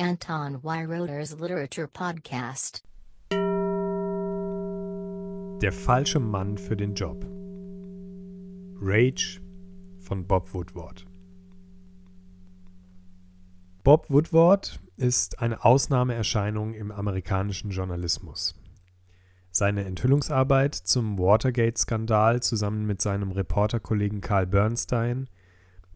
Anton 0.00 0.62
Weiroder's 0.62 1.36
Literature 1.40 1.88
Podcast. 1.88 2.84
Der 5.60 5.72
falsche 5.72 6.20
Mann 6.20 6.56
für 6.56 6.76
den 6.76 6.94
Job. 6.94 7.26
Rage 8.80 9.40
von 9.98 10.24
Bob 10.24 10.54
Woodward. 10.54 11.04
Bob 13.82 14.08
Woodward 14.08 14.78
ist 14.96 15.40
eine 15.40 15.64
Ausnahmeerscheinung 15.64 16.74
im 16.74 16.92
amerikanischen 16.92 17.72
Journalismus. 17.72 18.54
Seine 19.50 19.84
Enthüllungsarbeit 19.84 20.76
zum 20.76 21.18
Watergate-Skandal 21.18 22.40
zusammen 22.40 22.86
mit 22.86 23.02
seinem 23.02 23.32
Reporterkollegen 23.32 24.20
Carl 24.20 24.46
Bernstein 24.46 25.28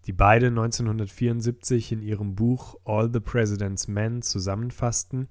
die 0.06 0.12
beide 0.12 0.48
1974 0.48 1.92
in 1.92 2.02
ihrem 2.02 2.34
Buch 2.34 2.76
All 2.84 3.10
the 3.12 3.20
President's 3.20 3.86
Men 3.86 4.22
zusammenfassten 4.22 5.28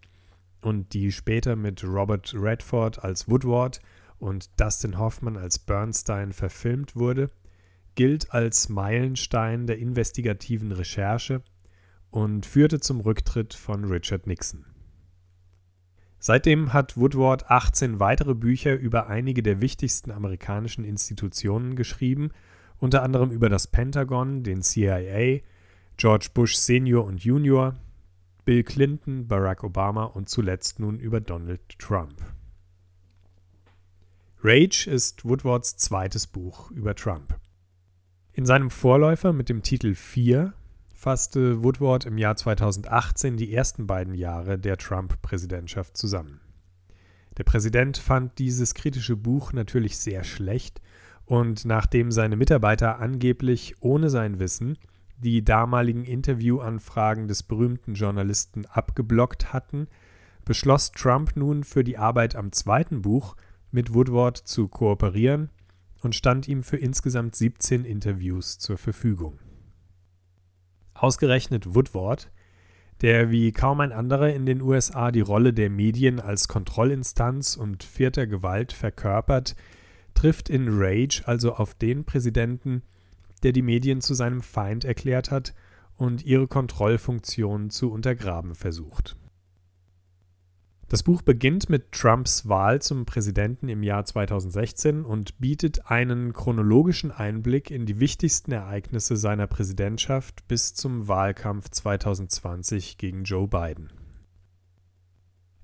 und 0.61 0.93
die 0.93 1.11
später 1.11 1.55
mit 1.55 1.83
Robert 1.83 2.33
Redford 2.33 3.03
als 3.03 3.29
Woodward 3.29 3.81
und 4.19 4.49
Dustin 4.59 4.97
Hoffman 4.97 5.35
als 5.35 5.59
Bernstein 5.59 6.31
verfilmt 6.31 6.95
wurde, 6.95 7.27
gilt 7.95 8.31
als 8.31 8.69
Meilenstein 8.69 9.67
der 9.67 9.79
investigativen 9.79 10.71
Recherche 10.71 11.41
und 12.09 12.45
führte 12.45 12.79
zum 12.79 13.01
Rücktritt 13.01 13.53
von 13.53 13.85
Richard 13.85 14.27
Nixon. 14.27 14.65
Seitdem 16.19 16.71
hat 16.71 16.97
Woodward 16.97 17.49
18 17.49 17.99
weitere 17.99 18.35
Bücher 18.35 18.75
über 18.75 19.07
einige 19.07 19.41
der 19.41 19.59
wichtigsten 19.59 20.11
amerikanischen 20.11 20.85
Institutionen 20.85 21.75
geschrieben 21.75 22.29
unter 22.81 23.03
anderem 23.03 23.31
über 23.31 23.47
das 23.47 23.67
Pentagon, 23.67 24.43
den 24.43 24.61
CIA, 24.61 25.39
George 25.97 26.29
Bush 26.33 26.55
Senior 26.55 27.05
und 27.05 27.23
Junior, 27.23 27.75
Bill 28.43 28.63
Clinton, 28.63 29.27
Barack 29.27 29.63
Obama 29.63 30.05
und 30.05 30.27
zuletzt 30.27 30.79
nun 30.79 30.99
über 30.99 31.21
Donald 31.21 31.61
Trump. 31.77 32.15
Rage 34.43 34.89
ist 34.89 35.23
Woodwards 35.23 35.77
zweites 35.77 36.25
Buch 36.25 36.71
über 36.71 36.95
Trump. 36.95 37.39
In 38.33 38.47
seinem 38.47 38.71
Vorläufer 38.71 39.31
mit 39.31 39.49
dem 39.49 39.61
Titel 39.61 39.93
4 39.93 40.53
fasste 40.95 41.61
Woodward 41.63 42.05
im 42.05 42.17
Jahr 42.17 42.35
2018 42.35 43.37
die 43.37 43.53
ersten 43.53 43.85
beiden 43.85 44.15
Jahre 44.15 44.57
der 44.57 44.77
Trump-Präsidentschaft 44.77 45.95
zusammen. 45.95 46.39
Der 47.37 47.43
Präsident 47.43 47.97
fand 47.97 48.39
dieses 48.39 48.73
kritische 48.73 49.15
Buch 49.15 49.53
natürlich 49.53 49.97
sehr 49.97 50.23
schlecht 50.23 50.81
und 51.31 51.63
nachdem 51.63 52.11
seine 52.11 52.35
Mitarbeiter 52.35 52.99
angeblich 52.99 53.75
ohne 53.79 54.09
sein 54.09 54.37
Wissen 54.39 54.77
die 55.15 55.45
damaligen 55.45 56.03
Interviewanfragen 56.03 57.29
des 57.29 57.41
berühmten 57.41 57.93
Journalisten 57.93 58.65
abgeblockt 58.65 59.53
hatten, 59.53 59.87
beschloss 60.43 60.91
Trump 60.91 61.37
nun 61.37 61.63
für 61.63 61.85
die 61.85 61.97
Arbeit 61.97 62.35
am 62.35 62.51
zweiten 62.51 63.01
Buch 63.01 63.37
mit 63.71 63.93
Woodward 63.93 64.35
zu 64.35 64.67
kooperieren 64.67 65.51
und 66.01 66.15
stand 66.15 66.49
ihm 66.49 66.63
für 66.63 66.75
insgesamt 66.75 67.33
17 67.37 67.85
Interviews 67.85 68.59
zur 68.59 68.77
Verfügung. 68.77 69.39
Ausgerechnet 70.93 71.73
Woodward, 71.73 72.29
der 72.99 73.31
wie 73.31 73.53
kaum 73.53 73.79
ein 73.79 73.93
anderer 73.93 74.33
in 74.33 74.45
den 74.45 74.61
USA 74.61 75.11
die 75.11 75.21
Rolle 75.21 75.53
der 75.53 75.69
Medien 75.69 76.19
als 76.19 76.49
Kontrollinstanz 76.49 77.55
und 77.55 77.85
vierter 77.85 78.27
Gewalt 78.27 78.73
verkörpert, 78.73 79.55
trifft 80.21 80.49
in 80.51 80.67
Rage 80.69 81.23
also 81.25 81.55
auf 81.55 81.73
den 81.73 82.03
Präsidenten, 82.03 82.83
der 83.41 83.53
die 83.53 83.63
Medien 83.63 84.01
zu 84.01 84.13
seinem 84.13 84.43
Feind 84.43 84.85
erklärt 84.85 85.31
hat 85.31 85.55
und 85.97 86.23
ihre 86.23 86.47
Kontrollfunktion 86.47 87.71
zu 87.71 87.91
untergraben 87.91 88.53
versucht. 88.53 89.17
Das 90.89 91.01
Buch 91.01 91.23
beginnt 91.23 91.71
mit 91.71 91.91
Trumps 91.91 92.47
Wahl 92.47 92.83
zum 92.83 93.07
Präsidenten 93.07 93.67
im 93.67 93.81
Jahr 93.81 94.05
2016 94.05 95.05
und 95.05 95.39
bietet 95.39 95.89
einen 95.89 96.33
chronologischen 96.33 97.09
Einblick 97.09 97.71
in 97.71 97.87
die 97.87 97.99
wichtigsten 97.99 98.51
Ereignisse 98.51 99.17
seiner 99.17 99.47
Präsidentschaft 99.47 100.47
bis 100.47 100.75
zum 100.75 101.07
Wahlkampf 101.07 101.69
2020 101.71 102.99
gegen 102.99 103.23
Joe 103.23 103.47
Biden. 103.47 103.89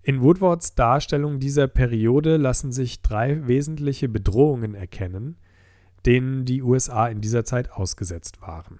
In 0.07 0.21
Woodwards 0.21 0.73
Darstellung 0.73 1.41
dieser 1.41 1.67
Periode 1.67 2.37
lassen 2.37 2.71
sich 2.71 3.01
drei 3.01 3.45
wesentliche 3.45 4.07
Bedrohungen 4.07 4.73
erkennen, 4.73 5.35
denen 6.05 6.45
die 6.45 6.61
USA 6.61 7.09
in 7.09 7.19
dieser 7.19 7.43
Zeit 7.43 7.73
ausgesetzt 7.73 8.41
waren. 8.41 8.79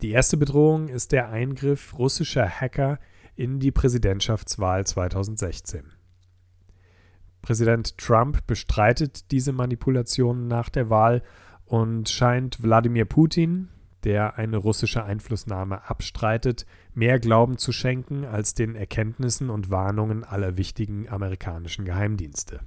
Die 0.00 0.10
erste 0.10 0.36
Bedrohung 0.36 0.88
ist 0.88 1.12
der 1.12 1.28
Eingriff 1.28 1.96
russischer 1.96 2.48
Hacker 2.48 2.98
in 3.36 3.60
die 3.60 3.70
Präsidentschaftswahl 3.70 4.84
2016. 4.84 5.84
Präsident 7.40 7.96
Trump 7.96 8.44
bestreitet 8.48 9.30
diese 9.30 9.52
Manipulationen 9.52 10.48
nach 10.48 10.68
der 10.68 10.90
Wahl 10.90 11.22
und 11.64 12.08
scheint 12.08 12.60
Wladimir 12.60 13.04
Putin, 13.04 13.68
der 14.02 14.36
eine 14.36 14.56
russische 14.56 15.04
Einflussnahme 15.04 15.88
abstreitet, 15.88 16.66
mehr 16.94 17.18
Glauben 17.18 17.58
zu 17.58 17.72
schenken 17.72 18.24
als 18.24 18.54
den 18.54 18.74
Erkenntnissen 18.74 19.50
und 19.50 19.70
Warnungen 19.70 20.24
aller 20.24 20.56
wichtigen 20.56 21.08
amerikanischen 21.08 21.84
Geheimdienste. 21.84 22.60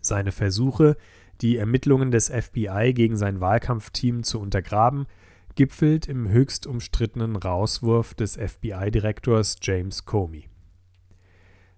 Seine 0.00 0.32
Versuche, 0.32 0.96
die 1.40 1.56
Ermittlungen 1.56 2.10
des 2.10 2.28
FBI 2.28 2.92
gegen 2.94 3.16
sein 3.16 3.40
Wahlkampfteam 3.40 4.22
zu 4.22 4.40
untergraben, 4.40 5.06
gipfelt 5.54 6.06
im 6.06 6.28
höchst 6.28 6.66
umstrittenen 6.66 7.36
Rauswurf 7.36 8.14
des 8.14 8.36
FBI-Direktors 8.36 9.56
James 9.60 10.04
Comey. 10.04 10.48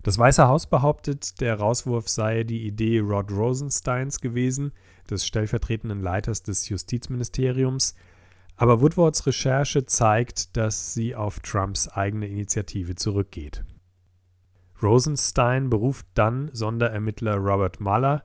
Das 0.03 0.17
Weiße 0.17 0.49
Haus 0.49 0.67
behauptet, 0.67 1.41
der 1.41 1.59
Rauswurf 1.59 2.09
sei 2.09 2.45
die 2.45 2.67
Idee 2.67 3.01
Rod 3.01 3.31
Rosensteins 3.31 4.21
gewesen, 4.21 4.73
des 5.11 5.27
stellvertretenden 5.27 6.01
Leiters 6.01 6.43
des 6.43 6.69
Justizministeriums, 6.69 7.95
aber 8.61 8.83
Woodwards 8.83 9.27
Recherche 9.27 9.87
zeigt, 9.87 10.55
dass 10.55 10.93
sie 10.93 11.15
auf 11.15 11.41
Trumps 11.41 11.89
eigene 11.89 12.29
Initiative 12.29 12.95
zurückgeht. 12.95 13.65
Rosenstein 14.83 15.71
beruft 15.71 16.05
dann 16.13 16.51
Sonderermittler 16.53 17.37
Robert 17.37 17.81
Mueller, 17.81 18.23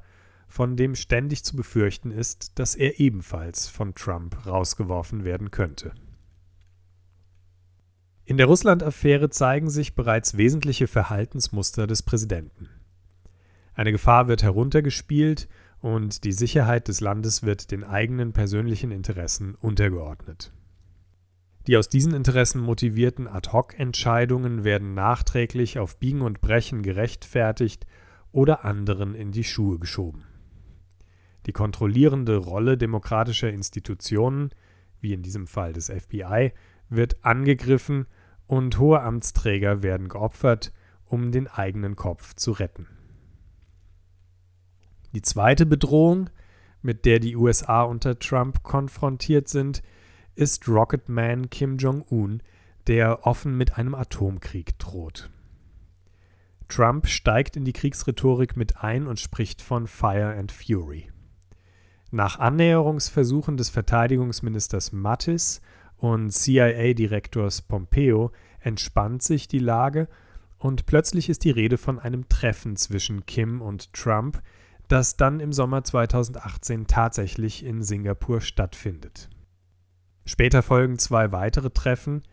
von 0.50 0.76
dem 0.76 0.96
ständig 0.96 1.46
zu 1.46 1.56
befürchten 1.56 2.12
ist, 2.12 2.60
dass 2.60 2.76
er 2.76 3.00
ebenfalls 3.00 3.70
von 3.70 3.96
Trump 3.96 4.46
rausgeworfen 4.46 5.24
werden 5.24 5.52
könnte. 5.52 5.94
In 8.26 8.36
der 8.36 8.48
Russland-Affäre 8.48 9.30
zeigen 9.30 9.70
sich 9.70 9.96
bereits 9.96 10.36
wesentliche 10.36 10.88
Verhaltensmuster 10.88 11.88
des 11.88 12.04
Präsidenten. 12.04 12.68
Eine 13.74 13.94
Gefahr 13.94 14.28
wird 14.28 14.44
heruntergespielt 14.44 15.48
und 15.86 16.24
die 16.24 16.32
Sicherheit 16.32 16.88
des 16.88 17.00
Landes 17.00 17.44
wird 17.44 17.70
den 17.70 17.84
eigenen 17.84 18.34
persönlichen 18.34 18.90
Interessen 18.90 19.54
untergeordnet. 19.54 20.52
Die 21.68 21.78
aus 21.78 21.90
diesen 21.90 22.16
Interessen 22.16 22.60
motivierten 22.60 23.28
Ad-hoc-Entscheidungen 23.28 24.64
werden 24.64 24.96
nachträglich 24.96 25.78
auf 25.78 26.00
Biegen 26.00 26.22
und 26.22 26.42
Brechen 26.42 26.82
gerechtfertigt 26.82 27.86
oder 28.32 28.66
anderen 28.66 29.14
in 29.14 29.32
die 29.32 29.44
Schuhe 29.44 29.78
geschoben. 29.78 30.24
Die 31.46 31.54
kontrollierende 31.54 32.38
Rolle 32.38 32.80
demokratischer 32.80 33.52
Institutionen, 33.52 34.50
wie 35.00 35.14
in 35.14 35.22
diesem 35.22 35.46
Fall 35.46 35.72
des 35.72 35.92
FBI, 35.92 36.52
wird 36.90 37.24
angegriffen 37.24 38.08
und 38.48 38.80
hohe 38.80 39.02
Amtsträger 39.02 39.84
werden 39.84 40.10
geopfert, 40.10 40.74
um 41.06 41.32
den 41.32 41.48
eigenen 41.48 41.96
Kopf 41.96 42.34
zu 42.34 42.54
retten. 42.54 42.88
Die 45.16 45.22
zweite 45.22 45.66
Bedrohung, 45.66 46.30
mit 46.82 47.06
der 47.06 47.20
die 47.20 47.38
USA 47.38 47.84
unter 47.84 48.20
Trump 48.20 48.64
konfrontiert 48.64 49.48
sind, 49.48 49.82
ist 50.36 50.68
Rocketman 50.68 51.50
Kim 51.50 51.78
Jong-un, 51.78 52.44
der 52.88 53.26
offen 53.26 53.56
mit 53.56 53.78
einem 53.78 53.96
Atomkrieg 53.96 54.78
droht. 54.78 55.30
Trump 56.68 57.08
steigt 57.08 57.56
in 57.56 57.64
die 57.64 57.72
Kriegsrhetorik 57.72 58.58
mit 58.58 58.84
ein 58.84 59.08
und 59.08 59.18
spricht 59.18 59.62
von 59.62 59.88
Fire 59.88 60.36
and 60.36 60.52
Fury. 60.52 61.10
Nach 62.12 62.38
Annäherungsversuchen 62.38 63.56
des 63.56 63.70
Verteidigungsministers 63.70 64.92
Mattis 64.92 65.62
und 65.96 66.32
CIA-Direktors 66.32 67.62
Pompeo 67.62 68.34
entspannt 68.60 69.24
sich 69.24 69.48
die 69.48 69.60
Lage 69.60 70.10
und 70.58 70.86
plötzlich 70.86 71.30
ist 71.30 71.46
die 71.46 71.52
Rede 71.52 71.78
von 71.78 72.00
einem 72.00 72.28
Treffen 72.28 72.76
zwischen 72.76 73.26
Kim 73.26 73.62
und 73.62 73.94
Trump, 73.94 74.42
das 74.88 75.18
dann 75.18 75.40
im 75.40 75.54
Sommer 75.54 75.84
2018 75.84 76.88
tatsächlich 76.88 77.66
in 77.66 77.84
Singapur 77.84 78.42
stattfindet. 78.42 79.30
Später 80.26 80.64
folgen 80.64 80.98
zwei 80.98 81.32
weitere 81.32 81.70
Treffen, 81.70 82.24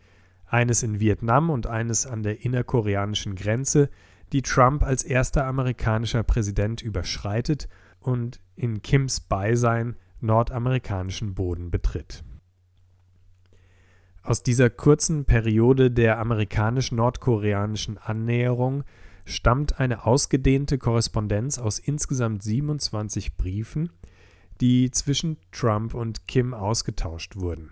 eines 0.45 0.83
in 0.83 0.99
Vietnam 0.99 1.49
und 1.49 1.67
eines 1.67 2.05
an 2.05 2.23
der 2.23 2.43
innerkoreanischen 2.43 3.35
Grenze, 3.35 3.89
die 4.31 4.41
Trump 4.41 4.83
als 4.83 5.03
erster 5.03 5.45
amerikanischer 5.45 6.23
Präsident 6.23 6.81
überschreitet 6.81 7.67
und 7.99 8.41
in 8.55 8.81
Kims 8.81 9.19
Beisein 9.19 9.95
nordamerikanischen 10.19 11.35
Boden 11.35 11.69
betritt. 11.69 12.23
Aus 14.21 14.41
dieser 14.41 14.69
kurzen 14.69 15.25
Periode 15.25 15.91
der 15.91 16.17
amerikanisch-nordkoreanischen 16.19 17.97
Annäherung 17.97 18.85
stammt 19.25 19.79
eine 19.79 20.05
ausgedehnte 20.05 20.77
Korrespondenz 20.77 21.59
aus 21.59 21.79
insgesamt 21.79 22.43
27 22.43 23.37
Briefen, 23.37 23.89
die 24.61 24.91
zwischen 24.91 25.37
Trump 25.51 25.93
und 25.93 26.27
Kim 26.27 26.53
ausgetauscht 26.53 27.35
wurden. 27.35 27.71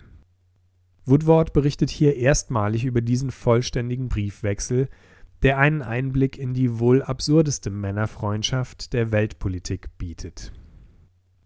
Woodward 1.04 1.52
berichtet 1.52 1.90
hier 1.90 2.16
erstmalig 2.16 2.84
über 2.84 3.00
diesen 3.00 3.30
vollständigen 3.30 4.08
Briefwechsel, 4.08 4.88
der 5.42 5.58
einen 5.58 5.82
Einblick 5.82 6.38
in 6.38 6.54
die 6.54 6.78
wohl 6.78 7.02
absurdeste 7.02 7.70
Männerfreundschaft 7.70 8.92
der 8.92 9.10
Weltpolitik 9.10 9.98
bietet. 9.98 10.52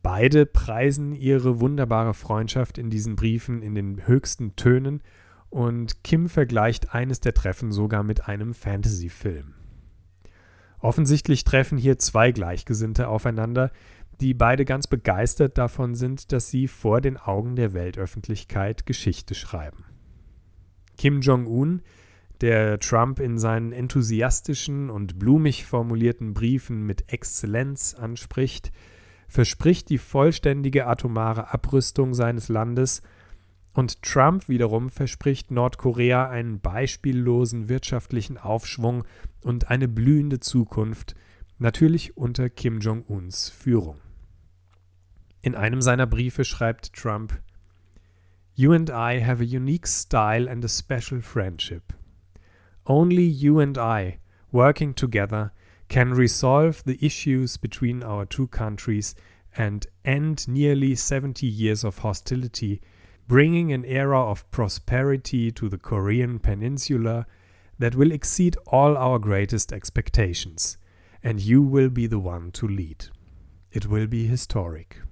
Beide 0.03 0.47
preisen 0.47 1.15
ihre 1.15 1.61
wunderbare 1.61 2.15
Freundschaft 2.15 2.79
in 2.79 2.91
diesen 2.91 3.17
Briefen 3.17 3.63
in 3.63 3.75
den 3.75 4.07
höchsten 4.07 4.55
Tönen 4.55 5.03
und 5.49 6.05
Kim 6.05 6.29
vergleicht 6.29 6.95
eines 6.95 7.21
der 7.21 7.35
Treffen 7.35 7.73
sogar 7.73 8.03
mit 8.03 8.29
einem 8.29 8.53
Fantasy-Film. 8.55 9.55
Offensichtlich 10.79 11.45
treffen 11.45 11.79
hier 11.79 11.99
zwei 11.99 12.33
Gleichgesinnte 12.33 13.09
aufeinander, 13.09 13.71
die 14.21 14.35
beide 14.35 14.65
ganz 14.65 14.87
begeistert 14.87 15.59
davon 15.59 15.95
sind, 15.95 16.33
dass 16.33 16.51
sie 16.51 16.69
vor 16.69 17.01
den 17.01 17.17
Augen 17.17 17.57
der 17.57 17.75
Weltöffentlichkeit 17.75 18.87
Geschichte 18.87 19.35
schreiben. 19.35 19.85
Kim 20.97 21.21
Jong-un, 21.21 21.83
der 22.41 22.79
Trump 22.79 23.21
in 23.21 23.39
seinen 23.39 23.73
enthusiastischen 23.73 24.91
und 24.91 25.19
blumig 25.19 25.67
formulierten 25.67 26.35
Briefen 26.35 26.85
mit 26.85 27.13
Exzellenz 27.13 27.95
anspricht, 27.95 28.73
verspricht 29.29 29.91
die 29.91 29.99
vollständige 29.99 30.87
atomare 30.87 31.53
Abrüstung 31.53 32.15
seines 32.15 32.49
Landes 32.49 33.03
und 33.77 34.01
Trump 34.01 34.49
wiederum 34.49 34.89
verspricht 34.89 35.51
Nordkorea 35.51 36.31
einen 36.31 36.61
beispiellosen 36.61 37.69
wirtschaftlichen 37.69 38.39
Aufschwung 38.39 39.05
und 39.43 39.69
eine 39.71 39.87
blühende 39.87 40.41
Zukunft, 40.41 41.15
natürlich 41.59 42.17
unter 42.17 42.49
Kim 42.49 42.81
Jong-uns 42.81 43.51
Führung. 43.51 43.99
In 45.43 45.55
einem 45.55 45.83
seiner 45.83 46.07
Briefe 46.07 46.47
schreibt 46.47 46.95
Trump 46.95 47.39
You 48.55 48.73
and 48.73 48.89
I 48.89 49.23
have 49.23 49.43
a 49.43 49.47
unique 49.47 49.87
style 49.87 50.51
and 50.51 50.65
a 50.65 50.69
special 50.69 51.21
friendship. 51.21 51.93
Only 52.87 53.29
you 53.29 53.61
and 53.61 53.77
I, 53.77 54.21
working 54.53 54.95
together, 54.95 55.53
can 55.91 56.15
resolve 56.15 56.83
the 56.87 57.05
issues 57.05 57.59
between 57.59 58.03
our 58.03 58.27
two 58.27 58.47
countries 58.47 59.15
and 59.55 59.87
end 60.03 60.49
nearly 60.49 60.95
70 60.95 61.47
years 61.47 61.85
of 61.85 61.99
hostility, 61.99 62.81
bringing 63.29 63.73
an 63.73 63.85
era 63.85 64.21
of 64.21 64.49
prosperity 64.51 65.51
to 65.53 65.69
the 65.69 65.79
Korean 65.79 66.39
Peninsula 66.39 67.27
that 67.79 67.95
will 67.95 68.13
exceed 68.13 68.57
all 68.67 68.97
our 68.97 69.19
greatest 69.19 69.73
expectations. 69.73 70.79
And 71.23 71.41
you 71.41 71.63
will 71.63 71.91
be 71.91 72.07
the 72.07 72.21
one 72.21 72.53
to 72.53 72.69
lead. 72.69 73.11
It 73.71 73.91
will 73.91 74.07
be 74.07 74.27
historic. 74.27 75.03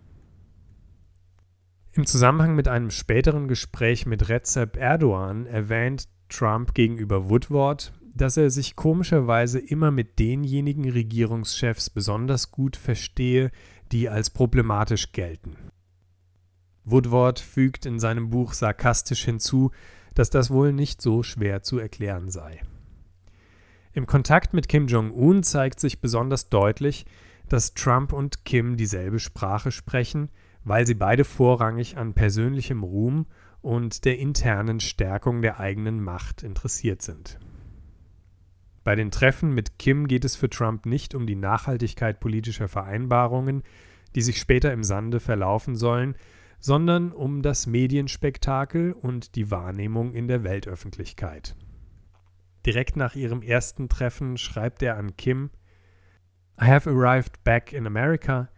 Im 1.92 2.06
Zusammenhang 2.06 2.56
mit 2.56 2.66
einem 2.66 2.90
späteren 2.90 3.46
Gespräch 3.46 4.06
mit 4.06 4.28
Recep 4.28 4.76
Erdogan 4.76 5.46
erwähnt 5.46 6.08
Trump 6.28 6.74
gegenüber 6.74 7.28
Woodward, 7.30 7.92
dass 8.14 8.36
er 8.36 8.50
sich 8.50 8.76
komischerweise 8.76 9.58
immer 9.58 9.90
mit 9.90 10.18
denjenigen 10.18 10.88
Regierungschefs 10.88 11.90
besonders 11.90 12.50
gut 12.50 12.76
verstehe, 12.76 13.50
die 13.92 14.08
als 14.08 14.30
problematisch 14.30 15.12
gelten. 15.12 15.56
Woodward 16.84 17.38
fügt 17.38 17.86
in 17.86 17.98
seinem 17.98 18.30
Buch 18.30 18.52
sarkastisch 18.52 19.24
hinzu, 19.24 19.70
dass 20.14 20.30
das 20.30 20.50
wohl 20.50 20.72
nicht 20.72 21.02
so 21.02 21.22
schwer 21.22 21.62
zu 21.62 21.78
erklären 21.78 22.30
sei. 22.30 22.60
Im 23.92 24.06
Kontakt 24.06 24.54
mit 24.54 24.68
Kim 24.68 24.86
Jong-un 24.86 25.42
zeigt 25.42 25.80
sich 25.80 26.00
besonders 26.00 26.48
deutlich, 26.48 27.06
dass 27.48 27.74
Trump 27.74 28.12
und 28.12 28.44
Kim 28.44 28.76
dieselbe 28.76 29.18
Sprache 29.18 29.70
sprechen, 29.70 30.30
weil 30.64 30.86
sie 30.86 30.94
beide 30.94 31.24
vorrangig 31.24 31.96
an 31.96 32.14
persönlichem 32.14 32.82
Ruhm 32.82 33.26
und 33.60 34.04
der 34.04 34.18
internen 34.18 34.80
Stärkung 34.80 35.42
der 35.42 35.60
eigenen 35.60 36.02
Macht 36.02 36.42
interessiert 36.42 37.02
sind. 37.02 37.38
Bei 38.82 38.94
den 38.94 39.10
Treffen 39.10 39.54
mit 39.54 39.78
Kim 39.78 40.08
geht 40.08 40.24
es 40.24 40.36
für 40.36 40.50
Trump 40.50 40.84
nicht 40.84 41.14
um 41.14 41.26
die 41.26 41.36
Nachhaltigkeit 41.36 42.20
politischer 42.20 42.68
Vereinbarungen, 42.68 43.62
die 44.14 44.20
sich 44.20 44.38
später 44.38 44.72
im 44.72 44.84
Sande 44.84 45.20
verlaufen 45.20 45.76
sollen, 45.76 46.16
sondern 46.64 47.12
um 47.12 47.42
das 47.42 47.66
Medienspektakel 47.66 48.94
und 48.94 49.34
die 49.34 49.50
Wahrnehmung 49.50 50.14
in 50.14 50.28
der 50.28 50.44
Weltöffentlichkeit. 50.44 51.54
Direkt 52.64 52.96
nach 52.96 53.14
ihrem 53.14 53.42
ersten 53.42 53.90
Treffen 53.90 54.38
schreibt 54.38 54.82
er 54.82 54.96
an 54.96 55.14
Kim 55.18 55.50
I 56.58 56.64
have 56.64 56.88
arrived 56.88 57.44
back 57.44 57.74
in 57.74 57.86
America 57.86 58.48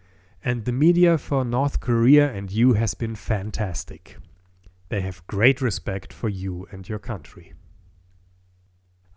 and 0.41 0.65
the 0.65 0.71
media 0.71 1.19
for 1.19 1.45
North 1.45 1.81
Korea 1.81 2.31
and 2.31 2.53
you 2.53 2.77
has 2.77 2.95
been 2.95 3.17
fantastic. 3.17 4.21
They 4.89 5.03
have 5.03 5.27
great 5.27 5.61
respect 5.61 6.13
for 6.13 6.31
you 6.31 6.65
and 6.71 6.89
your 6.89 7.01
country. 7.01 7.55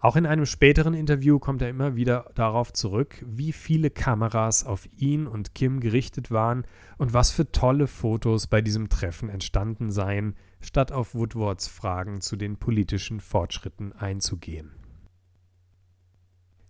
Auch 0.01 0.15
in 0.15 0.25
einem 0.25 0.45
späteren 0.45 0.93
Interview 0.93 1.39
kommt 1.39 1.61
er 1.61 1.69
immer 1.69 1.97
wieder 1.97 2.31
darauf 2.33 2.71
zurück, 2.71 3.21
wie 3.27 3.51
viele 3.51 3.89
Kameras 3.89 4.65
auf 4.65 4.87
ihn 4.95 5.27
und 5.27 5.53
Kim 5.53 5.81
gerichtet 5.81 6.31
waren 6.31 6.65
und 6.97 7.13
was 7.13 7.31
für 7.31 7.51
tolle 7.51 7.85
Fotos 7.85 8.47
bei 8.47 8.61
diesem 8.61 8.87
Treffen 8.87 9.27
entstanden 9.27 9.91
seien, 9.91 10.35
statt 10.61 10.93
auf 10.93 11.15
Woodwards 11.15 11.67
Fragen 11.67 12.21
zu 12.21 12.37
den 12.37 12.55
politischen 12.55 13.19
Fortschritten 13.19 13.91
einzugehen. 13.91 14.71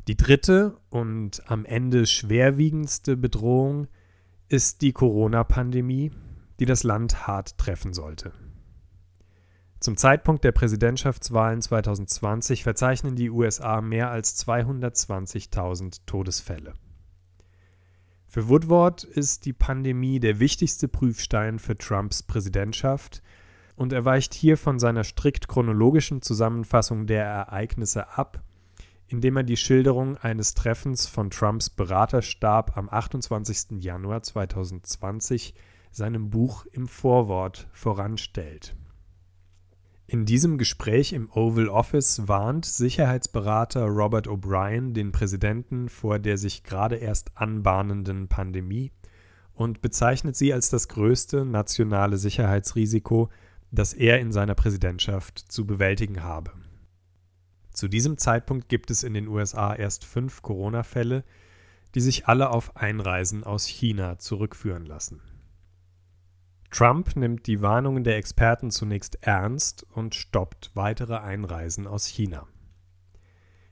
Die 0.08 0.18
dritte 0.18 0.78
und 0.90 1.44
am 1.52 1.66
Ende 1.66 2.08
schwerwiegendste 2.08 3.16
Bedrohung 3.16 3.88
ist 4.48 4.82
die 4.82 4.92
Corona-Pandemie, 4.92 6.12
die 6.60 6.66
das 6.66 6.82
Land 6.82 7.28
hart 7.28 7.60
treffen 7.60 7.94
sollte. 7.94 8.34
Zum 9.80 9.96
Zeitpunkt 9.96 10.44
der 10.44 10.52
Präsidentschaftswahlen 10.52 11.62
2020 11.62 12.64
verzeichnen 12.64 13.16
die 13.16 13.30
USA 13.30 13.80
mehr 13.80 14.12
als 14.12 14.46
220.000 14.46 16.02
Todesfälle. 16.06 16.74
Für 18.28 18.50
Woodward 18.50 19.06
ist 19.06 19.46
die 19.46 19.54
Pandemie 19.54 20.20
der 20.20 20.40
wichtigste 20.40 20.90
Prüfstein 20.90 21.60
für 21.60 21.78
Trumps 21.78 22.24
Präsidentschaft 22.24 23.24
und 23.78 23.94
er 23.94 24.04
weicht 24.04 24.34
hier 24.34 24.58
von 24.58 24.80
seiner 24.80 25.06
strikt 25.06 25.48
chronologischen 25.48 26.22
Zusammenfassung 26.22 27.08
der 27.08 27.24
Ereignisse 27.24 28.18
ab, 28.18 28.44
indem 29.08 29.38
er 29.38 29.44
die 29.44 29.58
Schilderung 29.58 30.18
eines 30.18 30.56
Treffens 30.56 31.08
von 31.08 31.30
Trumps 31.30 31.70
Beraterstab 31.70 32.76
am 32.78 32.90
28. 32.90 33.82
Januar 33.82 34.24
2020 34.24 35.56
seinem 35.90 36.30
Buch 36.30 36.66
im 36.74 36.90
Vorwort 36.90 37.70
voranstellt. 37.72 38.76
In 40.12 40.26
diesem 40.26 40.58
Gespräch 40.58 41.14
im 41.14 41.30
Oval 41.30 41.70
Office 41.70 42.28
warnt 42.28 42.66
Sicherheitsberater 42.66 43.86
Robert 43.86 44.28
O'Brien 44.28 44.94
den 44.94 45.12
Präsidenten 45.12 45.88
vor 45.88 46.18
der 46.18 46.40
sich 46.40 46.64
gerade 46.64 46.96
erst 46.96 47.38
anbahnenden 47.38 48.28
Pandemie 48.28 48.92
und 49.54 49.84
bezeichnet 49.84 50.36
sie 50.36 50.52
als 50.52 50.72
das 50.72 50.88
größte 50.88 51.46
nationale 51.46 52.18
Sicherheitsrisiko, 52.18 53.30
das 53.70 53.94
er 53.94 54.20
in 54.20 54.32
seiner 54.32 54.56
Präsidentschaft 54.56 55.38
zu 55.38 55.68
bewältigen 55.68 56.24
habe. 56.24 56.54
Zu 57.72 57.88
diesem 57.88 58.18
Zeitpunkt 58.18 58.68
gibt 58.68 58.90
es 58.90 59.04
in 59.04 59.14
den 59.14 59.28
USA 59.28 59.76
erst 59.76 60.06
fünf 60.06 60.42
Corona-Fälle, 60.42 61.24
die 61.94 62.02
sich 62.02 62.28
alle 62.28 62.50
auf 62.50 62.76
Einreisen 62.76 63.44
aus 63.44 63.68
China 63.68 64.18
zurückführen 64.18 64.88
lassen. 64.88 65.22
Trump 66.72 67.16
nimmt 67.16 67.48
die 67.48 67.62
Warnungen 67.62 68.04
der 68.04 68.18
Experten 68.18 68.70
zunächst 68.72 69.18
ernst 69.22 69.86
und 69.94 70.16
stoppt 70.16 70.72
weitere 70.76 71.18
Einreisen 71.18 71.88
aus 71.88 72.06
China. 72.06 72.48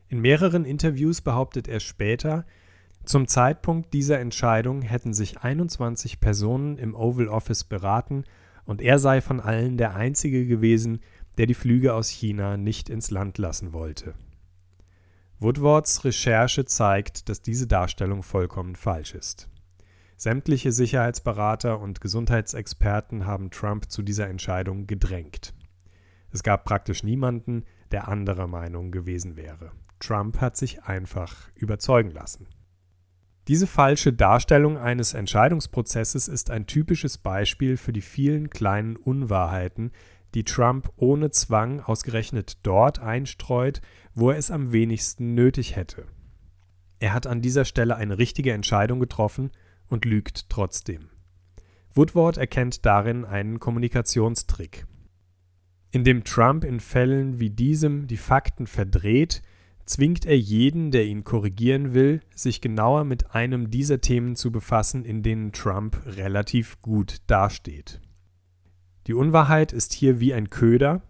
In 0.08 0.20
mehreren 0.20 0.66
Interviews 0.66 1.22
behauptet 1.22 1.68
er 1.68 1.80
später, 1.80 2.46
zum 3.04 3.28
Zeitpunkt 3.28 3.94
dieser 3.94 4.20
Entscheidung 4.20 4.82
hätten 4.82 5.14
sich 5.14 5.40
21 5.42 6.20
Personen 6.20 6.78
im 6.78 6.96
Oval 6.96 7.30
Office 7.30 7.64
beraten 7.64 8.26
und 8.66 8.82
er 8.82 9.00
sei 9.00 9.22
von 9.22 9.40
allen 9.40 9.78
der 9.78 9.96
Einzige 9.96 10.46
gewesen, 10.46 11.00
der 11.38 11.46
die 11.46 11.54
Flüge 11.54 11.94
aus 11.94 12.10
China 12.10 12.58
nicht 12.58 12.90
ins 12.90 13.12
Land 13.12 13.38
lassen 13.38 13.72
wollte. 13.72 14.16
Woodwards 15.40 16.04
Recherche 16.04 16.66
zeigt, 16.66 17.30
dass 17.30 17.42
diese 17.42 17.68
Darstellung 17.68 18.24
vollkommen 18.24 18.76
falsch 18.76 19.14
ist. 19.14 19.48
Sämtliche 20.20 20.72
Sicherheitsberater 20.72 21.80
und 21.80 22.02
Gesundheitsexperten 22.02 23.28
haben 23.28 23.52
Trump 23.52 23.92
zu 23.92 24.02
dieser 24.02 24.28
Entscheidung 24.28 24.88
gedrängt. 24.88 25.54
Es 26.32 26.42
gab 26.42 26.66
praktisch 26.66 27.04
niemanden, 27.04 27.66
der 27.92 28.08
anderer 28.08 28.48
Meinung 28.48 28.90
gewesen 28.90 29.38
wäre. 29.38 29.72
Trump 30.00 30.42
hat 30.42 30.58
sich 30.58 30.84
einfach 30.84 31.50
überzeugen 31.56 32.10
lassen. 32.10 32.48
Diese 33.48 33.68
falsche 33.68 34.12
Darstellung 34.12 34.78
eines 34.78 35.14
Entscheidungsprozesses 35.14 36.28
ist 36.28 36.50
ein 36.50 36.66
typisches 36.66 37.20
Beispiel 37.20 37.78
für 37.78 37.94
die 37.94 38.02
vielen 38.02 38.50
kleinen 38.50 38.96
Unwahrheiten, 38.96 39.92
die 40.34 40.44
Trump 40.44 40.92
ohne 40.96 41.30
Zwang 41.30 41.80
ausgerechnet 41.80 42.58
dort 42.66 43.00
einstreut, 43.00 43.82
wo 44.16 44.32
er 44.32 44.38
es 44.38 44.50
am 44.50 44.72
wenigsten 44.72 45.36
nötig 45.36 45.76
hätte. 45.76 46.08
Er 47.00 47.14
hat 47.14 47.28
an 47.28 47.44
dieser 47.44 47.66
Stelle 47.66 47.96
eine 47.96 48.18
richtige 48.18 48.52
Entscheidung 48.52 49.00
getroffen 49.00 49.52
und 49.90 50.06
lügt 50.06 50.50
trotzdem. 50.50 51.10
Woodward 51.94 52.38
erkennt 52.38 52.86
darin 52.86 53.26
einen 53.26 53.60
Kommunikationstrick. 53.60 54.86
Indem 55.92 56.24
Trump 56.24 56.64
in 56.64 56.80
Fällen 56.80 57.40
wie 57.40 57.50
diesem 57.50 58.08
die 58.08 58.18
Fakten 58.18 58.68
verdreht, 58.68 59.42
zwingt 59.86 60.26
er 60.26 60.38
jeden, 60.38 60.92
der 60.92 61.06
ihn 61.06 61.24
korrigieren 61.24 61.94
will, 61.94 62.22
sich 62.36 62.62
genauer 62.62 63.04
mit 63.06 63.34
einem 63.34 63.72
dieser 63.72 64.02
Themen 64.02 64.36
zu 64.36 64.52
befassen, 64.52 65.06
in 65.06 65.24
denen 65.24 65.54
Trump 65.54 66.02
relativ 66.06 66.82
gut 66.82 67.22
dasteht. 67.28 68.02
Die 69.08 69.14
Unwahrheit 69.14 69.72
ist 69.72 69.94
hier 69.94 70.20
wie 70.20 70.34
ein 70.34 70.50
Köder, 70.50 71.02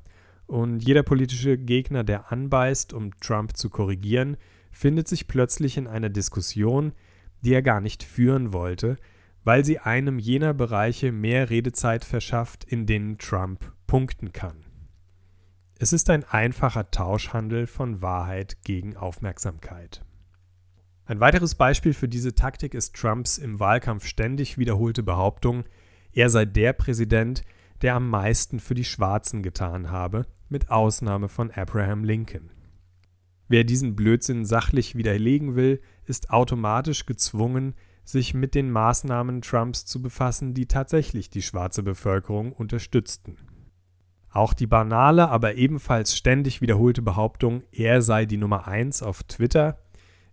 und 0.45 0.79
jeder 0.79 1.03
politische 1.03 1.57
Gegner, 1.57 2.05
der 2.05 2.31
anbeißt, 2.31 2.93
um 2.93 3.11
Trump 3.19 3.57
zu 3.57 3.69
korrigieren, 3.69 4.37
findet 4.71 5.07
sich 5.07 5.27
plötzlich 5.27 5.75
in 5.75 5.87
einer 5.87 6.09
Diskussion, 6.09 6.93
die 7.41 7.53
er 7.53 7.61
gar 7.61 7.81
nicht 7.81 8.03
führen 8.03 8.53
wollte, 8.53 8.97
weil 9.43 9.63
sie 9.63 9.79
einem 9.79 10.19
jener 10.19 10.53
Bereiche 10.53 11.11
mehr 11.11 11.49
Redezeit 11.49 12.03
verschafft, 12.03 12.63
in 12.65 12.85
denen 12.85 13.17
Trump 13.17 13.71
punkten 13.87 14.33
kann. 14.33 14.65
Es 15.79 15.93
ist 15.93 16.09
ein 16.09 16.23
einfacher 16.23 16.89
Tauschhandel 16.91 17.67
von 17.67 18.01
Wahrheit 18.01 18.57
gegen 18.63 18.97
Aufmerksamkeit. 18.97 20.03
Ein 21.05 21.19
weiteres 21.19 21.55
Beispiel 21.55 21.93
für 21.93 22.09
diese 22.09 22.35
Taktik 22.35 22.73
ist 22.73 22.95
Trumps 22.95 23.37
im 23.37 23.59
Wahlkampf 23.59 24.05
ständig 24.05 24.57
wiederholte 24.57 25.03
Behauptung, 25.03 25.63
er 26.11 26.29
sei 26.29 26.45
der 26.45 26.73
Präsident, 26.73 27.43
der 27.81 27.95
am 27.95 28.09
meisten 28.09 28.59
für 28.59 28.73
die 28.73 28.83
Schwarzen 28.83 29.43
getan 29.43 29.91
habe, 29.91 30.25
mit 30.49 30.69
Ausnahme 30.71 31.29
von 31.29 31.51
Abraham 31.51 32.03
Lincoln. 32.03 32.49
Wer 33.47 33.63
diesen 33.63 33.95
Blödsinn 33.95 34.45
sachlich 34.45 34.95
widerlegen 34.95 35.55
will, 35.55 35.81
ist 36.05 36.29
automatisch 36.29 37.05
gezwungen, 37.05 37.75
sich 38.03 38.33
mit 38.33 38.55
den 38.55 38.71
Maßnahmen 38.71 39.41
Trumps 39.41 39.85
zu 39.85 40.01
befassen, 40.01 40.53
die 40.53 40.65
tatsächlich 40.65 41.29
die 41.29 41.41
schwarze 41.41 41.83
Bevölkerung 41.83 42.53
unterstützten. 42.53 43.37
Auch 44.29 44.53
die 44.53 44.67
banale, 44.67 45.29
aber 45.29 45.55
ebenfalls 45.55 46.15
ständig 46.15 46.61
wiederholte 46.61 47.01
Behauptung, 47.01 47.63
er 47.71 48.01
sei 48.01 48.25
die 48.25 48.37
Nummer 48.37 48.67
1 48.67 49.01
auf 49.01 49.23
Twitter, 49.23 49.79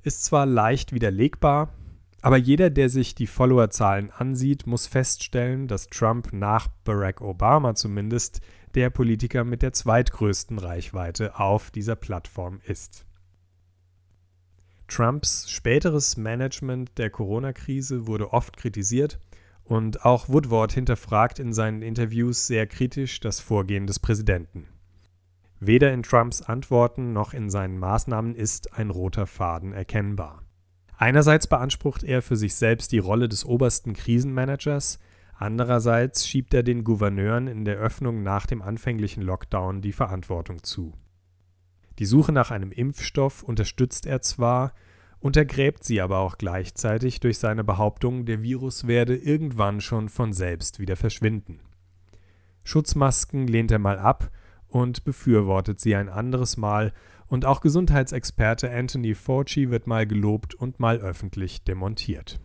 ist 0.03 0.25
zwar 0.25 0.47
leicht 0.47 0.93
widerlegbar, 0.93 1.73
aber 2.25 2.39
jeder, 2.39 2.71
der 2.71 2.89
sich 2.89 3.15
die 3.15 3.27
Followerzahlen 3.27 4.11
ansieht, 4.11 4.67
muss 4.67 4.87
feststellen, 4.87 5.69
dass 5.69 5.89
Trump 5.89 6.33
nach 6.33 6.69
Barack 6.83 7.21
Obama 7.21 7.75
zumindest 7.75 8.41
der 8.75 8.89
Politiker 8.89 9.45
mit 9.45 9.61
der 9.61 9.75
zweitgrößten 9.75 10.59
Reichweite 10.59 11.39
auf 11.39 11.71
dieser 11.71 11.97
Plattform 11.97 12.63
ist. 12.65 13.05
Trumps 14.89 15.51
späteres 15.51 16.17
Management 16.17 16.97
der 16.97 17.11
Corona-Krise 17.11 18.07
wurde 18.07 18.33
oft 18.33 18.57
kritisiert 18.57 19.19
und 19.63 20.07
auch 20.07 20.31
Woodward 20.31 20.73
hinterfragt 20.73 21.39
in 21.39 21.53
seinen 21.53 21.83
Interviews 21.83 22.47
sehr 22.47 22.67
kritisch 22.67 23.21
das 23.21 23.41
Vorgehen 23.41 23.87
des 23.87 23.99
Präsidenten. 23.99 24.67
Weder 25.61 25.93
in 25.93 26.03
Trumps 26.03 26.41
Antworten 26.41 27.13
noch 27.13 27.35
in 27.35 27.51
seinen 27.51 27.79
Maßnahmen 27.79 28.35
ist 28.35 28.73
ein 28.73 28.89
roter 28.89 29.27
Faden 29.27 29.75
erkennbar. 29.75 30.44
Einerseits 30.97 31.47
beansprucht 31.47 32.05
er 32.05 32.23
für 32.23 32.37
sich 32.37 32.55
selbst 32.55 32.93
die 32.93 32.99
Rolle 32.99 33.29
des 33.29 33.45
obersten 33.45 33.95
Krisenmanagers, 33.95 34.99
andererseits 35.37 36.27
schiebt 36.27 36.55
er 36.55 36.63
den 36.63 36.85
Gouverneuren 36.85 37.49
in 37.49 37.65
der 37.65 37.77
Öffnung 37.77 38.23
nach 38.23 38.47
dem 38.47 38.63
anfänglichen 38.63 39.23
Lockdown 39.23 39.83
die 39.83 39.93
Verantwortung 39.93 40.63
zu. 40.63 40.95
Die 41.99 42.07
Suche 42.07 42.33
nach 42.33 42.51
einem 42.51 42.73
Impfstoff 42.73 43.43
unterstützt 43.43 44.07
er 44.07 44.21
zwar, 44.21 44.73
untergräbt 45.21 45.85
sie 45.85 46.01
aber 46.01 46.19
auch 46.19 46.39
gleichzeitig 46.39 47.21
durch 47.21 47.39
seine 47.39 47.65
Behauptung, 47.65 48.27
der 48.27 48.43
Virus 48.43 48.87
werde 48.87 49.17
irgendwann 49.17 49.81
schon 49.81 50.09
von 50.09 50.33
selbst 50.33 50.81
wieder 50.81 50.97
verschwinden. 50.97 51.61
Schutzmasken 52.65 53.47
lehnt 53.47 53.71
er 53.71 53.79
mal 53.79 53.99
ab 53.99 54.31
und 54.69 55.05
befürwortet 55.05 55.81
sie 55.81 55.95
ein 55.95 56.09
anderes 56.09 56.57
Mal, 56.57 56.93
und 57.35 57.47
auch 57.47 57.61
Gesundheitsexperte 57.61 58.71
Anthony 58.71 59.13
Fauci 59.13 59.69
wird 59.69 59.89
mal 59.89 60.07
gelobt 60.07 60.55
und 60.55 60.79
mal 60.79 60.99
öffentlich 60.99 61.65
demontiert. 61.65 62.39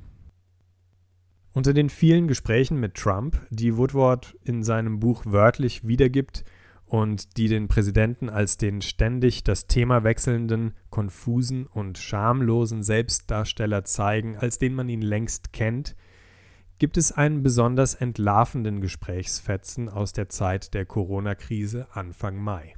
Unter 1.53 1.73
den 1.73 1.91
vielen 1.91 2.27
Gesprächen 2.27 2.79
mit 2.79 2.95
Trump, 2.95 3.39
die 3.51 3.77
Woodward 3.77 4.35
in 4.43 4.63
seinem 4.63 4.99
Buch 4.99 5.27
wörtlich 5.27 5.87
wiedergibt, 5.87 6.43
und 6.87 7.37
die 7.37 7.49
den 7.49 7.67
Präsidenten 7.67 8.29
als 8.31 8.57
den 8.57 8.81
ständig 8.81 9.43
das 9.43 9.67
Thema 9.67 10.03
wechselnden, 10.03 10.73
konfusen 10.89 11.67
und 11.67 11.99
schamlosen 11.99 12.81
Selbstdarsteller 12.81 13.83
zeigen, 13.83 14.37
als 14.37 14.57
den 14.57 14.73
man 14.73 14.89
ihn 14.89 15.03
längst 15.03 15.53
kennt, 15.53 15.95
gibt 16.79 16.97
es 16.97 17.11
einen 17.11 17.43
besonders 17.43 17.93
entlarvenden 17.93 18.81
Gesprächsfetzen 18.81 19.87
aus 19.87 20.13
der 20.13 20.29
Zeit 20.29 20.73
der 20.73 20.87
Corona-Krise 20.87 21.89
Anfang 21.91 22.37
Mai. 22.37 22.73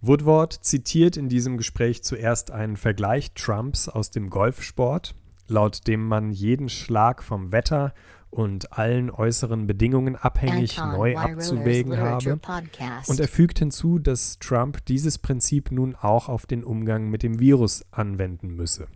Woodward 0.00 0.52
zitiert 0.52 1.16
in 1.16 1.28
diesem 1.28 1.56
Gespräch 1.56 2.04
zuerst 2.04 2.52
einen 2.52 2.76
Vergleich 2.76 3.32
Trumps 3.32 3.88
aus 3.88 4.10
dem 4.10 4.30
Golfsport, 4.30 5.14
laut 5.48 5.86
dem 5.88 6.06
man 6.06 6.30
jeden 6.30 6.68
Schlag 6.68 7.22
vom 7.22 7.50
Wetter 7.50 7.92
und 8.30 8.72
allen 8.78 9.10
äußeren 9.10 9.66
Bedingungen 9.66 10.14
abhängig 10.14 10.78
Anton 10.78 10.98
neu 10.98 11.16
abzuwägen 11.16 11.98
habe. 11.98 12.36
Podcast. 12.36 13.10
Und 13.10 13.18
er 13.18 13.26
fügt 13.26 13.58
hinzu, 13.58 13.98
dass 13.98 14.38
Trump 14.38 14.84
dieses 14.86 15.18
Prinzip 15.18 15.72
nun 15.72 15.96
auch 15.96 16.28
auf 16.28 16.46
den 16.46 16.62
Umgang 16.62 17.08
mit 17.08 17.22
dem 17.22 17.40
Virus 17.40 17.84
anwenden 17.90 18.54
müsse. 18.54 18.86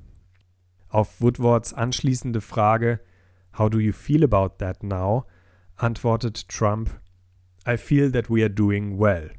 Auf 0.88 1.20
Woodwards 1.20 1.72
anschließende 1.72 2.40
Frage 2.40 3.00
How 3.58 3.68
do 3.68 3.78
you 3.78 3.92
feel 3.92 4.22
about 4.22 4.56
that 4.58 4.82
now? 4.82 5.24
antwortet 5.76 6.48
Trump 6.48 6.90
I 7.66 7.76
feel 7.76 8.12
that 8.12 8.30
we 8.30 8.42
are 8.42 8.50
doing 8.50 8.98
well. 9.00 9.30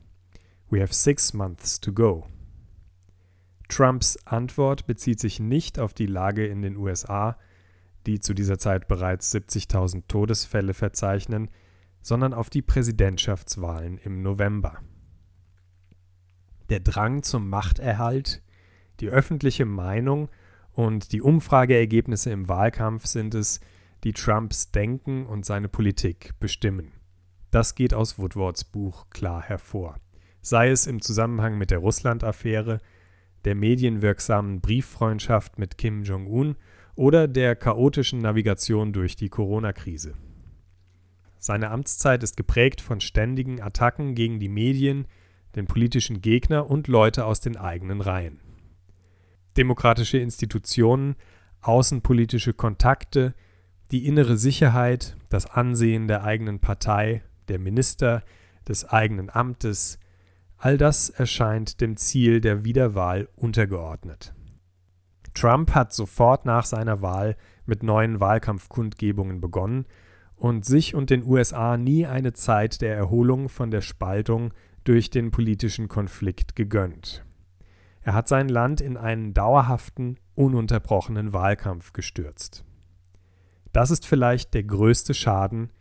We 0.73 0.81
have 0.81 0.91
six 0.91 1.33
months 1.33 1.79
to 1.81 1.93
go. 1.93 2.25
Trumps 3.69 4.17
Antwort 4.25 4.87
bezieht 4.87 5.19
sich 5.19 5.39
nicht 5.39 5.77
auf 5.77 5.93
die 5.93 6.07
Lage 6.07 6.47
in 6.47 6.63
den 6.63 6.77
USA, 6.77 7.37
die 8.07 8.19
zu 8.19 8.33
dieser 8.33 8.57
Zeit 8.57 8.87
bereits 8.87 9.31
70.000 9.35 10.07
Todesfälle 10.07 10.73
verzeichnen, 10.73 11.51
sondern 12.01 12.33
auf 12.33 12.49
die 12.49 12.63
Präsidentschaftswahlen 12.63 13.99
im 13.99 14.23
November. 14.23 14.79
Der 16.69 16.79
Drang 16.79 17.21
zum 17.21 17.49
Machterhalt, 17.49 18.41
die 18.99 19.09
öffentliche 19.09 19.65
Meinung 19.65 20.27
und 20.71 21.11
die 21.11 21.21
Umfrageergebnisse 21.21 22.31
im 22.31 22.49
Wahlkampf 22.49 23.05
sind 23.05 23.35
es, 23.35 23.59
die 24.03 24.13
Trumps 24.13 24.71
Denken 24.71 25.27
und 25.27 25.45
seine 25.45 25.69
Politik 25.69 26.33
bestimmen. 26.39 26.93
Das 27.51 27.75
geht 27.75 27.93
aus 27.93 28.17
Woodwards 28.17 28.63
Buch 28.63 29.11
klar 29.11 29.43
hervor. 29.43 29.99
Sei 30.45 30.69
es 30.71 30.87
im 30.87 31.01
Zusammenhang 31.01 31.57
mit 31.57 31.71
der 31.71 31.77
Russland-Affäre, 31.77 32.79
der 33.45 33.55
medienwirksamen 33.55 34.59
Brieffreundschaft 34.59 35.57
mit 35.57 35.77
Kim 35.77 36.03
Jong-un 36.03 36.57
oder 36.95 37.29
der 37.29 37.55
chaotischen 37.55 38.19
Navigation 38.19 38.91
durch 38.91 39.15
die 39.15 39.29
Corona-Krise. 39.29 40.15
Seine 41.39 41.71
Amtszeit 41.71 42.23
ist 42.23 42.35
geprägt 42.35 42.81
von 42.81 42.99
ständigen 42.99 43.61
Attacken 43.61 44.15
gegen 44.15 44.41
die 44.41 44.49
Medien, 44.49 45.07
den 45.55 45.65
politischen 45.65 46.21
Gegner 46.21 46.69
und 46.69 46.89
Leute 46.89 47.25
aus 47.25 47.39
den 47.39 47.55
eigenen 47.55 48.01
Reihen. 48.01 48.41
Demokratische 49.55 50.17
Institutionen, 50.17 51.15
außenpolitische 51.61 52.53
Kontakte, 52.53 53.33
die 53.91 54.05
innere 54.07 54.37
Sicherheit, 54.37 55.15
das 55.29 55.45
Ansehen 55.45 56.09
der 56.09 56.25
eigenen 56.25 56.59
Partei, 56.59 57.23
der 57.47 57.59
Minister, 57.59 58.23
des 58.67 58.85
eigenen 58.85 59.29
Amtes, 59.29 59.99
all 60.63 60.77
das 60.77 61.09
erscheint 61.09 61.81
dem 61.81 61.97
Ziel 61.97 62.39
der 62.39 62.63
Wiederwahl 62.63 63.27
untergeordnet. 63.35 64.33
Trump 65.33 65.75
hat 65.75 65.91
sofort 65.91 66.45
nach 66.45 66.63
seiner 66.63 67.01
Wahl 67.01 67.35
mit 67.65 67.83
neuen 67.83 68.21
Wahlkampfkundgebungen 68.21 69.41
begonnen 69.41 69.85
und 70.37 70.63
sich 70.63 70.95
und 70.95 71.09
den 71.09 71.25
USA 71.25 71.75
nie 71.75 72.05
eine 72.05 72.31
Zeit 72.31 72.79
der 72.79 72.95
Erholung 72.95 73.49
von 73.49 73.71
der 73.71 73.81
Spaltung 73.81 74.53
durch 74.85 75.09
den 75.09 75.31
politischen 75.31 75.89
Konflikt 75.89 76.55
gegönnt. 76.55 77.25
Er 78.01 78.13
hat 78.13 78.29
sein 78.29 78.47
Land 78.47 78.79
in 78.79 78.95
einen 78.95 79.33
dauerhaften, 79.33 80.17
ununterbrochenen 80.33 81.33
Wahlkampf 81.33 81.91
gestürzt. 81.91 82.63
Das 83.73 83.91
ist 83.91 84.07
vielleicht 84.07 84.53
der 84.53 84.63
größte 84.63 85.13
Schaden, 85.13 85.73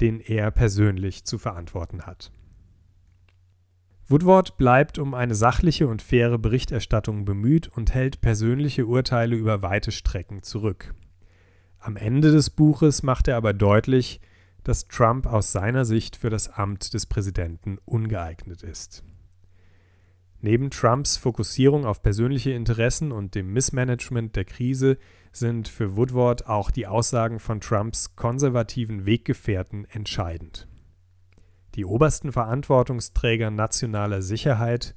den 0.00 0.18
er 0.18 0.50
persönlich 0.50 1.24
zu 1.24 1.36
verantworten 1.36 2.06
hat. 2.06 2.32
Woodward 4.10 4.56
bleibt 4.56 4.98
um 4.98 5.14
eine 5.14 5.36
sachliche 5.36 5.86
und 5.86 6.02
faire 6.02 6.36
Berichterstattung 6.36 7.24
bemüht 7.24 7.68
und 7.68 7.94
hält 7.94 8.20
persönliche 8.20 8.86
Urteile 8.86 9.36
über 9.36 9.62
weite 9.62 9.92
Strecken 9.92 10.42
zurück. 10.42 10.96
Am 11.78 11.96
Ende 11.96 12.32
des 12.32 12.50
Buches 12.50 13.04
macht 13.04 13.28
er 13.28 13.36
aber 13.36 13.52
deutlich, 13.52 14.20
dass 14.64 14.88
Trump 14.88 15.26
aus 15.26 15.52
seiner 15.52 15.84
Sicht 15.84 16.16
für 16.16 16.28
das 16.28 16.48
Amt 16.48 16.92
des 16.92 17.06
Präsidenten 17.06 17.78
ungeeignet 17.84 18.62
ist. 18.64 19.04
Neben 20.40 20.70
Trumps 20.70 21.16
Fokussierung 21.16 21.86
auf 21.86 22.02
persönliche 22.02 22.50
Interessen 22.50 23.12
und 23.12 23.36
dem 23.36 23.52
Missmanagement 23.52 24.34
der 24.34 24.44
Krise 24.44 24.98
sind 25.30 25.68
für 25.68 25.96
Woodward 25.96 26.48
auch 26.48 26.72
die 26.72 26.88
Aussagen 26.88 27.38
von 27.38 27.60
Trumps 27.60 28.16
konservativen 28.16 29.06
Weggefährten 29.06 29.84
entscheidend. 29.84 30.66
Die 31.74 31.84
obersten 31.84 32.32
Verantwortungsträger 32.32 33.50
nationaler 33.50 34.22
Sicherheit, 34.22 34.94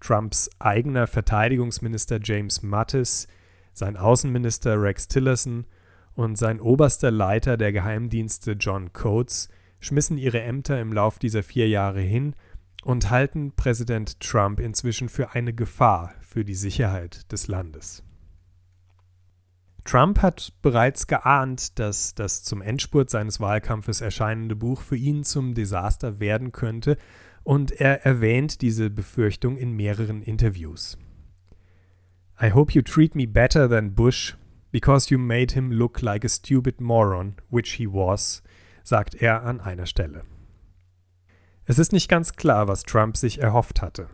Trumps 0.00 0.50
eigener 0.58 1.06
Verteidigungsminister 1.06 2.18
James 2.22 2.62
Mattis, 2.62 3.28
sein 3.72 3.96
Außenminister 3.96 4.80
Rex 4.80 5.08
Tillerson 5.08 5.66
und 6.14 6.36
sein 6.36 6.60
oberster 6.60 7.10
Leiter 7.10 7.56
der 7.56 7.72
Geheimdienste 7.72 8.52
John 8.52 8.92
Coates 8.92 9.48
schmissen 9.80 10.18
ihre 10.18 10.40
Ämter 10.40 10.80
im 10.80 10.92
Lauf 10.92 11.18
dieser 11.18 11.42
vier 11.42 11.68
Jahre 11.68 12.00
hin 12.00 12.34
und 12.82 13.10
halten 13.10 13.52
Präsident 13.52 14.20
Trump 14.20 14.58
inzwischen 14.58 15.08
für 15.08 15.34
eine 15.34 15.52
Gefahr 15.52 16.14
für 16.20 16.44
die 16.44 16.54
Sicherheit 16.54 17.30
des 17.30 17.46
Landes. 17.46 18.02
Trump 19.90 20.22
hat 20.22 20.52
bereits 20.62 21.08
geahnt, 21.08 21.80
dass 21.80 22.14
das 22.14 22.44
zum 22.44 22.62
Endspurt 22.62 23.10
seines 23.10 23.40
Wahlkampfes 23.40 24.00
erscheinende 24.00 24.54
Buch 24.54 24.82
für 24.82 24.94
ihn 24.94 25.24
zum 25.24 25.52
Desaster 25.52 26.20
werden 26.20 26.52
könnte, 26.52 26.96
und 27.42 27.72
er 27.72 28.06
erwähnt 28.06 28.62
diese 28.62 28.88
Befürchtung 28.88 29.56
in 29.56 29.72
mehreren 29.72 30.22
Interviews. 30.22 30.96
I 32.40 32.52
hope 32.52 32.72
you 32.72 32.82
treat 32.82 33.16
me 33.16 33.26
better 33.26 33.68
than 33.68 33.96
Bush, 33.96 34.36
because 34.70 35.12
you 35.12 35.18
made 35.18 35.54
him 35.54 35.72
look 35.72 36.00
like 36.02 36.24
a 36.24 36.28
stupid 36.28 36.80
moron, 36.80 37.34
which 37.50 37.72
he 37.72 37.88
was, 37.88 38.44
sagt 38.84 39.16
er 39.16 39.42
an 39.42 39.60
einer 39.60 39.86
Stelle. 39.86 40.22
Es 41.64 41.80
ist 41.80 41.92
nicht 41.92 42.08
ganz 42.08 42.34
klar, 42.36 42.68
was 42.68 42.84
Trump 42.84 43.16
sich 43.16 43.40
erhofft 43.40 43.82
hatte. 43.82 44.08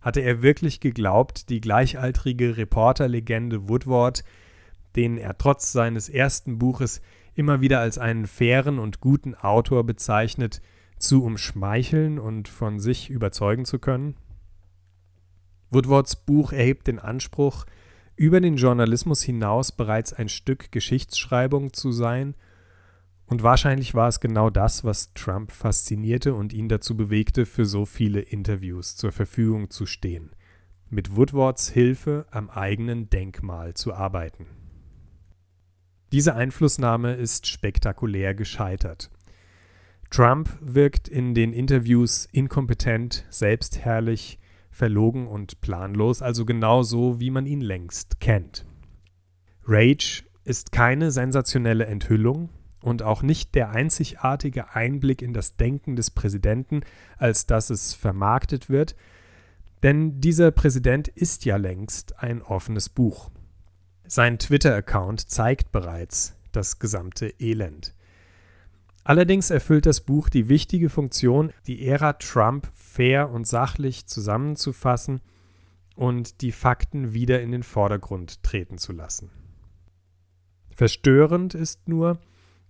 Hatte 0.00 0.22
er 0.22 0.42
wirklich 0.42 0.80
geglaubt, 0.80 1.50
die 1.50 1.60
gleichaltrige 1.60 2.56
Reporterlegende 2.56 3.68
Woodward, 3.68 4.24
den 4.96 5.18
er 5.18 5.38
trotz 5.38 5.72
seines 5.72 6.08
ersten 6.08 6.58
Buches 6.58 7.00
immer 7.34 7.60
wieder 7.60 7.80
als 7.80 7.98
einen 7.98 8.26
fairen 8.26 8.78
und 8.78 9.00
guten 9.00 9.34
Autor 9.34 9.84
bezeichnet, 9.84 10.60
zu 10.98 11.24
umschmeicheln 11.24 12.18
und 12.18 12.48
von 12.48 12.78
sich 12.78 13.10
überzeugen 13.10 13.64
zu 13.64 13.78
können? 13.78 14.16
Woodwards 15.70 16.16
Buch 16.16 16.52
erhebt 16.52 16.86
den 16.86 16.98
Anspruch, 16.98 17.64
über 18.14 18.40
den 18.40 18.56
Journalismus 18.56 19.22
hinaus 19.22 19.72
bereits 19.72 20.12
ein 20.12 20.28
Stück 20.28 20.70
Geschichtsschreibung 20.70 21.72
zu 21.72 21.92
sein, 21.92 22.34
und 23.26 23.42
wahrscheinlich 23.42 23.94
war 23.94 24.08
es 24.08 24.20
genau 24.20 24.50
das, 24.50 24.84
was 24.84 25.14
Trump 25.14 25.52
faszinierte 25.52 26.34
und 26.34 26.52
ihn 26.52 26.68
dazu 26.68 26.94
bewegte, 26.94 27.46
für 27.46 27.64
so 27.64 27.86
viele 27.86 28.20
Interviews 28.20 28.94
zur 28.94 29.10
Verfügung 29.10 29.70
zu 29.70 29.86
stehen, 29.86 30.32
mit 30.90 31.16
Woodwards 31.16 31.70
Hilfe 31.70 32.26
am 32.30 32.50
eigenen 32.50 33.08
Denkmal 33.08 33.72
zu 33.72 33.94
arbeiten. 33.94 34.46
Diese 36.12 36.34
Einflussnahme 36.34 37.14
ist 37.14 37.46
spektakulär 37.46 38.34
gescheitert. 38.34 39.10
Trump 40.10 40.50
wirkt 40.60 41.08
in 41.08 41.34
den 41.34 41.54
Interviews 41.54 42.28
inkompetent, 42.32 43.24
selbstherrlich, 43.30 44.38
verlogen 44.70 45.26
und 45.26 45.62
planlos, 45.62 46.20
also 46.20 46.44
genau 46.44 46.82
so, 46.82 47.18
wie 47.18 47.30
man 47.30 47.46
ihn 47.46 47.62
längst 47.62 48.20
kennt. 48.20 48.66
Rage 49.64 50.24
ist 50.44 50.70
keine 50.70 51.10
sensationelle 51.10 51.86
Enthüllung 51.86 52.50
und 52.82 53.02
auch 53.02 53.22
nicht 53.22 53.54
der 53.54 53.70
einzigartige 53.70 54.74
Einblick 54.74 55.22
in 55.22 55.32
das 55.32 55.56
Denken 55.56 55.96
des 55.96 56.10
Präsidenten, 56.10 56.82
als 57.16 57.46
dass 57.46 57.70
es 57.70 57.94
vermarktet 57.94 58.68
wird, 58.68 58.96
denn 59.82 60.20
dieser 60.20 60.50
Präsident 60.50 61.08
ist 61.08 61.46
ja 61.46 61.56
längst 61.56 62.18
ein 62.18 62.42
offenes 62.42 62.90
Buch. 62.90 63.30
Sein 64.06 64.38
Twitter-Account 64.38 65.30
zeigt 65.30 65.72
bereits 65.72 66.36
das 66.52 66.78
gesamte 66.78 67.34
Elend. 67.38 67.94
Allerdings 69.04 69.50
erfüllt 69.50 69.86
das 69.86 70.00
Buch 70.00 70.28
die 70.28 70.48
wichtige 70.48 70.88
Funktion, 70.88 71.52
die 71.66 71.86
Ära 71.86 72.12
Trump 72.14 72.68
fair 72.74 73.30
und 73.30 73.46
sachlich 73.46 74.06
zusammenzufassen 74.06 75.20
und 75.96 76.40
die 76.40 76.52
Fakten 76.52 77.12
wieder 77.12 77.40
in 77.40 77.50
den 77.50 77.62
Vordergrund 77.62 78.42
treten 78.42 78.78
zu 78.78 78.92
lassen. 78.92 79.30
Verstörend 80.70 81.54
ist 81.54 81.88
nur, 81.88 82.18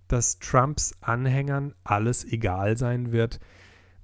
dass 0.07 0.39
Trumps 0.39 0.95
Anhängern 1.01 1.73
alles 1.83 2.25
egal 2.25 2.77
sein 2.77 3.11
wird, 3.11 3.39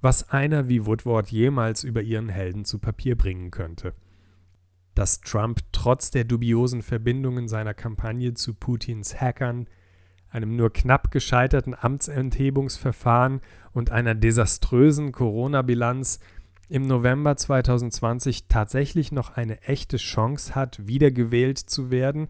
was 0.00 0.30
einer 0.30 0.68
wie 0.68 0.86
Woodward 0.86 1.30
jemals 1.30 1.84
über 1.84 2.00
ihren 2.00 2.28
Helden 2.28 2.64
zu 2.64 2.78
Papier 2.78 3.16
bringen 3.16 3.50
könnte. 3.50 3.92
Dass 5.00 5.22
Trump 5.22 5.60
trotz 5.72 6.10
der 6.10 6.24
dubiosen 6.24 6.82
Verbindungen 6.82 7.48
seiner 7.48 7.72
Kampagne 7.72 8.34
zu 8.34 8.52
Putins 8.52 9.18
Hackern 9.18 9.66
einem 10.28 10.56
nur 10.56 10.70
knapp 10.70 11.10
gescheiterten 11.10 11.74
Amtsenthebungsverfahren 11.74 13.40
und 13.72 13.90
einer 13.90 14.14
desaströsen 14.14 15.10
Corona-Bilanz 15.10 16.20
im 16.68 16.82
November 16.82 17.34
2020 17.34 18.48
tatsächlich 18.48 19.10
noch 19.10 19.38
eine 19.38 19.62
echte 19.62 19.96
Chance 19.96 20.54
hat, 20.54 20.86
wiedergewählt 20.86 21.56
zu 21.56 21.90
werden, 21.90 22.28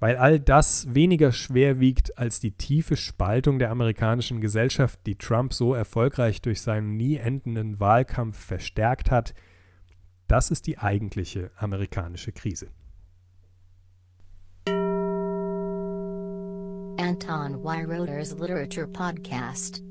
weil 0.00 0.16
all 0.16 0.40
das 0.40 0.92
weniger 0.92 1.30
schwer 1.30 1.78
wiegt 1.78 2.18
als 2.18 2.40
die 2.40 2.50
tiefe 2.50 2.96
Spaltung 2.96 3.60
der 3.60 3.70
amerikanischen 3.70 4.40
Gesellschaft, 4.40 4.98
die 5.06 5.18
Trump 5.18 5.54
so 5.54 5.72
erfolgreich 5.72 6.42
durch 6.42 6.62
seinen 6.62 6.96
nie 6.96 7.14
endenden 7.14 7.78
Wahlkampf 7.78 8.36
verstärkt 8.44 9.12
hat, 9.12 9.34
das 10.28 10.50
ist 10.50 10.66
die 10.66 10.78
eigentliche 10.78 11.50
amerikanische 11.56 12.32
Krise. 12.32 12.68
Anton 16.98 17.64
Weiroder's 17.64 18.32
Literature 18.38 18.86
Podcast. 18.86 19.82